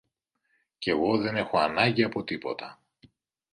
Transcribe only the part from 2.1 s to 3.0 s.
τίποτα.